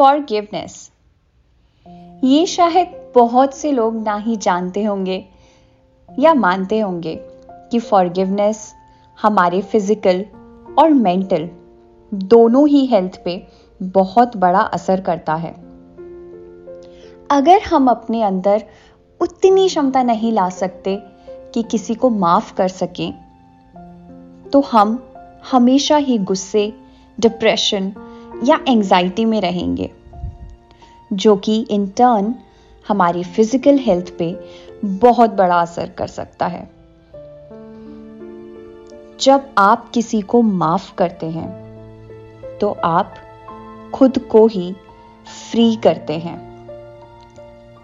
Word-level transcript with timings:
Forgiveness 0.00 0.92
ये 2.24 2.46
शायद 2.46 3.12
बहुत 3.14 3.54
से 3.54 3.72
लोग 3.72 4.02
ना 4.02 4.16
ही 4.16 4.36
जानते 4.36 4.84
होंगे 4.84 5.28
या 6.18 6.34
मानते 6.34 6.80
होंगे 6.80 7.14
कि 7.50 7.78
फॉरगिवनेस 7.78 8.74
हमारे 9.22 9.62
फ़िज़िकल 9.62 10.24
और 10.78 10.90
मेंटल 10.90 11.48
दोनों 12.14 12.68
ही 12.68 12.86
हेल्थ 12.86 13.20
पे 13.24 13.46
बहुत 13.82 14.36
बड़ा 14.36 14.60
असर 14.60 15.00
करता 15.00 15.34
है। 15.34 15.52
अगर 17.30 17.62
हम 17.62 17.90
अपने 17.90 18.22
अंदर 18.22 18.64
उतनी 19.20 19.68
क्षमता 19.68 20.02
नहीं 20.02 20.32
ला 20.32 20.48
सकते 20.48 20.98
कि 21.54 21.62
किसी 21.62 21.94
को 21.94 22.10
माफ़ 22.10 22.54
कर 22.54 22.68
सकें 22.68 23.12
तो 24.52 24.60
हम 24.60 25.02
हमेशा 25.50 25.96
ही 25.96 26.18
गुस्से 26.18 26.72
डिप्रेशन 27.20 27.92
या 28.44 28.58
एंजाइटी 28.68 29.24
में 29.24 29.40
रहेंगे, 29.40 29.90
जो 31.10 31.36
कि 31.36 31.60
इन 31.70 31.86
टर्न 31.88 32.34
हमारी 32.86 33.24
फ़िज़िकल 33.24 33.78
हेल्थ 33.78 34.12
पे 34.18 34.34
बहुत 34.84 35.30
बड़ा 35.30 35.60
असर 35.60 35.90
कर 35.90 36.06
सकता 36.06 36.46
है। 36.46 36.68
जब 39.20 39.48
आप 39.58 39.90
किसी 39.90 40.20
को 40.20 40.42
माफ़ 40.42 40.94
करते 40.94 41.26
हैं 41.26 41.48
तो 42.60 42.70
आप 42.84 43.14
खुद 43.94 44.18
को 44.30 44.46
ही 44.46 44.72
फ्री 45.50 45.74
करते 45.76 46.18
हैं। 46.18 46.38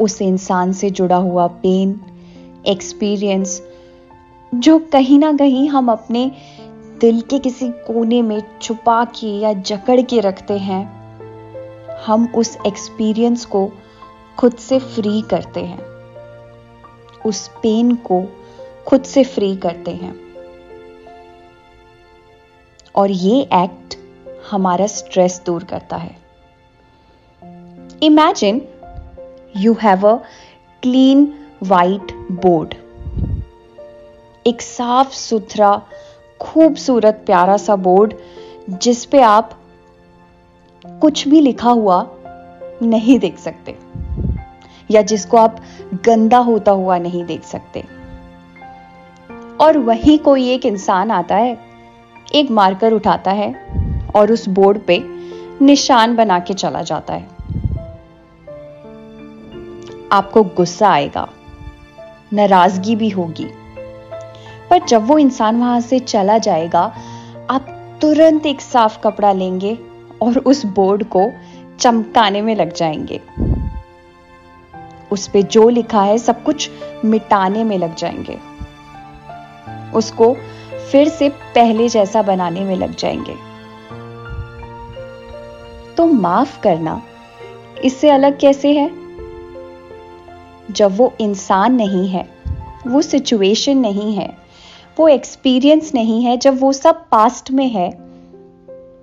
उस 0.00 0.20
इंसान 0.22 0.72
से 0.72 0.90
जुड़ा 0.90 1.16
हुआ 1.16 1.46
पेन 1.62 2.00
एक्सपीरियंस 2.66 3.60
जो 4.52 4.78
कहीं 4.92 5.18
ना 5.18 5.32
कहीं 5.32 5.68
हम 5.68 5.90
अपने 5.92 6.30
दिल 7.00 7.20
के 7.20 7.38
किसी 7.38 7.68
कोने 7.68 8.22
में 8.22 8.42
छुपा 8.62 9.04
के 9.04 9.38
या 9.38 9.52
जकड़ 9.52 10.00
के 10.00 10.20
रखते 10.20 10.58
हैं। 10.58 10.96
हम 11.96 12.32
उस 12.36 12.58
एक्सपीरियंस 12.66 13.44
को 13.44 13.72
खुद 14.38 14.54
से 14.54 14.78
फ्री 14.78 15.22
करते 15.22 15.60
हैं। 15.60 15.82
उस 17.26 17.48
पेन 17.48 17.94
को 17.94 18.44
खुद 18.86 19.02
से 19.02 19.24
फ्री 19.24 19.56
करते 19.56 19.90
हैं। 19.90 20.20
और 22.94 23.10
ये 23.10 23.40
एक्ट 23.42 23.98
हमारा 24.50 24.86
स्ट्रेस 24.86 25.42
दूर 25.46 25.64
करता 25.64 25.96
है। 25.96 26.16
Imagine 28.02 28.68
you 29.56 29.76
have 29.82 30.08
a 30.08 30.16
clean 30.82 31.46
white 31.62 32.28
board 32.32 32.74
एक 34.46 34.62
साफ़ 34.62 35.12
सुथरा 35.12 35.82
खूबसूरत 36.40 37.22
प्यारा 37.26 37.56
सा 37.56 37.76
बोर्ड 37.76 38.14
जिस 38.82 39.04
पे 39.04 39.20
आप 39.20 39.50
कुछ 40.84 41.26
भी 41.28 41.40
लिखा 41.40 41.70
हुआ 41.70 42.06
नहीं 42.82 43.18
देख 43.18 43.38
सकते, 43.38 43.76
या 44.90 45.02
जिसको 45.02 45.36
आप 45.36 45.60
गंदा 46.04 46.38
होता 46.38 46.72
हुआ 46.72 46.98
नहीं 46.98 47.24
देख 47.24 47.44
सकते। 47.44 47.84
और 49.60 49.78
वही 49.78 50.16
कोई 50.18 50.48
एक 50.50 50.66
इंसान 50.66 51.10
आता 51.10 51.36
है, 51.36 51.58
एक 52.34 52.50
मार्कर 52.50 52.92
उठाता 52.92 53.30
है 53.30 53.54
और 54.16 54.32
उस 54.32 54.48
बोर्ड 54.48 54.78
पे 54.78 54.98
निशान 55.62 56.16
बना 56.16 56.38
के 56.38 56.54
चला 56.54 56.82
जाता 56.82 57.14
है। 57.14 57.28
आपको 60.12 60.42
गुस्सा 60.56 60.88
आएगा, 60.88 61.28
नाराज़गी 62.32 62.96
भी 62.96 63.08
होगी। 63.08 63.46
पर 64.78 64.86
जब 64.86 65.06
वो 65.06 65.18
इंसान 65.18 65.60
वहाँ 65.60 65.80
से 65.80 65.98
चला 65.98 66.38
जाएगा, 66.38 66.96
आप 67.50 67.98
तुरंत 68.00 68.46
एक 68.46 68.60
साफ़ 68.60 68.98
कपड़ा 69.00 69.32
लेंगे 69.32 69.78
और 70.22 70.38
उस 70.38 70.66
बोर्ड 70.66 71.04
को 71.04 71.30
चमकाने 71.80 72.42
में 72.42 72.56
लग 72.56 72.72
जाएँगे। 72.72 73.20
उस 75.12 75.28
पे 75.28 75.42
जो 75.42 75.68
लिखा 75.68 76.02
है 76.02 76.18
सब 76.18 76.44
कुछ 76.44 76.70
मिटाने 77.04 77.64
में 77.64 77.78
लग 77.78 77.96
जाएँगे। 77.96 78.38
उसको 79.94 80.36
फिर 80.92 81.08
से 81.08 81.28
पहले 81.28 81.88
जैसा 81.88 82.22
बनाने 82.22 82.60
में 82.60 82.76
लग 82.76 82.96
जाएँगे। 82.96 83.36
तो 85.96 86.06
माफ़ 86.06 86.60
करना, 86.60 87.02
इससे 87.84 88.10
अलग 88.10 88.38
कैसे 88.40 88.72
है? 88.72 88.90
जब 90.70 90.96
वो 90.96 91.14
इंसान 91.20 91.74
नहीं 91.74 92.08
है, 92.08 92.28
वो 92.86 93.02
सिचुएशन 93.02 93.78
नहीं 93.78 94.14
है 94.14 94.45
वो 94.98 95.08
एक्सपीरियंस 95.08 95.94
नहीं 95.94 96.22
है 96.22 96.36
जब 96.36 96.60
वो 96.60 96.72
सब 96.72 97.08
पास्ट 97.10 97.50
में 97.50 97.68
है। 97.68 97.90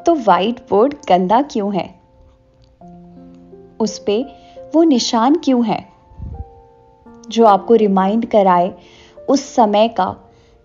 तो 0.03 0.15
वाइट 0.15 0.59
बोर्ड 0.69 0.93
गंदा 1.09 1.41
क्यों 1.41 1.75
है? 1.75 1.95
उस 3.79 3.99
पर 3.99 4.43
वो 4.75 4.83
निशान 4.83 5.35
क्यों 5.35 5.65
है? 5.65 5.89
जो 7.29 7.45
आपको 7.45 7.75
रिमाइंड 7.75 8.25
कराए 8.25 8.73
उस 9.29 9.55
समय 9.55 9.87
का 9.87 10.15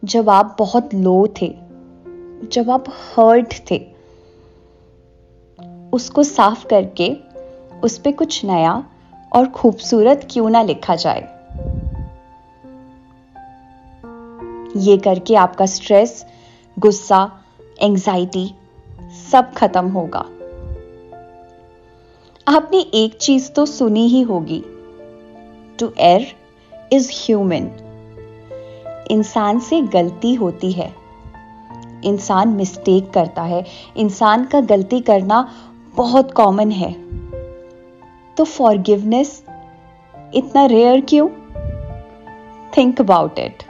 जब 0.05 0.31
आप 0.31 0.57
बहुत 0.59 0.95
लो 0.95 1.29
थे, 1.43 1.59
जब 2.53 2.71
आप 2.71 2.85
हर्ट 2.89 3.55
थे, 3.71 3.87
उसको 5.93 6.23
साफ़ 6.23 6.67
करके 6.67 7.17
उस 7.85 7.99
पर 7.99 8.13
कुछ 8.13 8.45
नया 8.45 8.85
और 9.33 9.49
खूबसूरत 9.49 10.29
क्यों 10.31 10.51
ना 10.51 10.63
लिखा 10.63 10.95
जाए। 10.95 11.38
ये 14.79 14.97
करके 14.97 15.35
आपका 15.35 15.67
स्ट्रेस 15.67 16.27
गुस्सा 16.79 17.33
एंजाइटी 17.81 18.55
सब 19.33 19.55
खत्म 19.55 19.89
होगा। 19.89 20.25
आपने 22.49 22.79
एक 22.79 23.19
चीज़ 23.21 23.51
तो 23.51 23.67
सुनी 23.67 24.09
ही 24.09 24.23
होगी। 24.23 24.65
टू 25.79 25.93
एर 25.99 26.27
इज़ 26.93 27.11
ह्यूमन 27.13 27.71
इंसान 29.11 29.59
से 29.59 29.81
गलती 29.81 30.35
होती 30.35 30.73
है। 30.73 30.95
इंसान 32.05 32.49
मिस्टेक 32.49 33.11
करता 33.11 33.43
है। 33.43 33.65
इंसान 33.97 34.45
का 34.45 34.61
गलती 34.61 35.01
करना 35.01 35.53
बहुत 35.97 36.33
कॉमन 36.33 36.71
है। 36.71 36.93
तो 38.35 38.45
फॉरगिवनेस 38.45 39.45
इतना 40.35 40.67
रेयर 40.67 41.01
क्यों? 41.01 41.29
Think 42.77 43.01
about 43.01 43.39
it 43.39 43.63